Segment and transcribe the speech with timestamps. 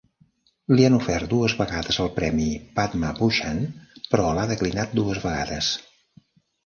[0.77, 2.47] Li han ofert dues vegades el premi
[2.79, 3.61] Padma Bhushan,
[4.15, 5.71] però l'ha declinat dues vegades.